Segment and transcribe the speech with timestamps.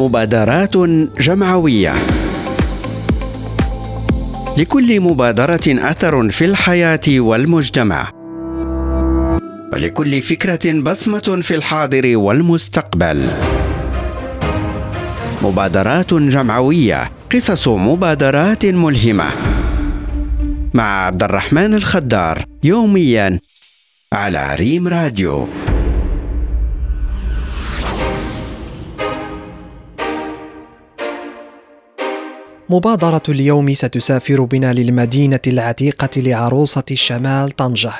[0.00, 0.76] مبادرات
[1.20, 1.94] جمعوية.
[4.58, 8.10] لكل مبادرة أثر في الحياة والمجتمع.
[9.72, 13.30] ولكل فكرة بصمة في الحاضر والمستقبل.
[15.42, 17.10] مبادرات جمعوية.
[17.32, 19.30] قصص مبادرات ملهمة.
[20.74, 23.38] مع عبد الرحمن الخدار يوميا
[24.12, 25.48] على ريم راديو.
[32.72, 37.92] مبادرة اليوم ستسافر بنا للمدينة العتيقة لعروسة الشمال طنجة.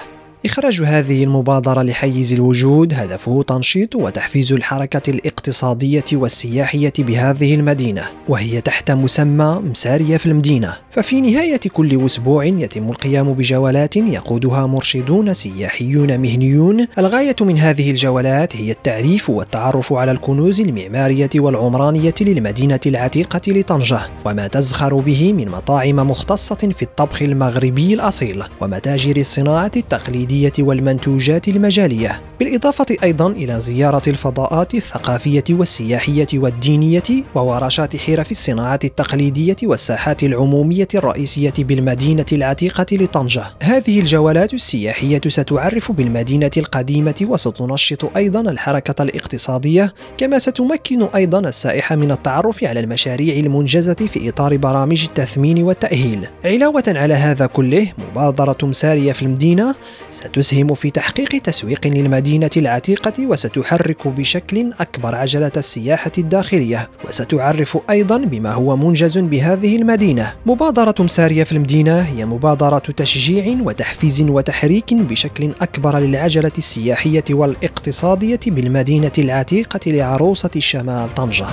[0.45, 8.91] إخراج هذه المبادرة لحيز الوجود هدفه تنشيط وتحفيز الحركة الاقتصادية والسياحية بهذه المدينة وهي تحت
[8.91, 10.77] مسمى مسارية في المدينة.
[10.91, 16.87] ففي نهاية كل أسبوع يتم القيام بجولات يقودها مرشدون سياحيون مهنيون.
[16.99, 24.47] الغاية من هذه الجولات هي التعريف والتعرف على الكنوز المعمارية والعمرانية للمدينة العتيقة لطنجة وما
[24.47, 32.23] تزخر به من مطاعم مختصة في الطبخ المغربي الأصيل ومتاجر الصناعة التقليدية التقليدية والمنتوجات المجالية
[32.41, 37.03] بالإضافة أيضا إلى زيارة الفضاءات الثقافية والسياحية والدينية
[37.35, 43.45] وورشات حرف الصناعة التقليدية والساحات العمومية الرئيسية بالمدينة العتيقة لطنجة.
[43.63, 52.11] هذه الجولات السياحية ستعرف بالمدينة القديمة وستنشط أيضا الحركة الاقتصادية كما ستمكن أيضا السائح من
[52.11, 56.29] التعرف على المشاريع المنجزة في إطار برامج التثمين والتأهيل.
[56.45, 59.75] علاوة على هذا كله مبادرة مسارية في المدينة
[60.21, 66.91] ستسهم في تحقيق تسويق للمدينة العتيقة وستحرك بشكل أكبر عجلة السياحة الداخلية.
[67.09, 70.33] وستعرف أيضا بما هو منجز بهذه المدينة.
[70.47, 79.13] مبادرة مسارية في المدينة هي مبادرة تشجيع وتحفيز وتحريك بشكل أكبر للعجلة السياحية والاقتصادية بالمدينة
[79.19, 81.47] العتيقة لعروسة شمال طنجة.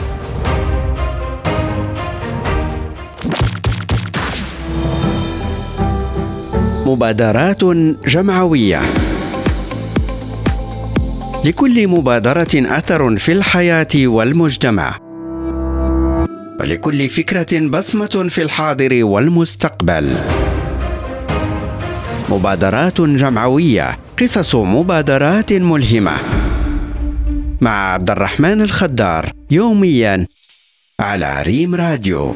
[6.88, 7.64] مبادرات
[8.08, 8.82] جمعوية.
[11.46, 15.00] لكل مبادرة أثر في الحياة والمجتمع.
[16.60, 20.18] ولكل فكرة بصمة في الحاضر والمستقبل.
[22.30, 23.98] مبادرات جمعوية.
[24.20, 26.18] قصص مبادرات ملهمة.
[27.62, 30.26] مع عبد الرحمن الخدار يوميا
[31.00, 32.36] على ريم راديو.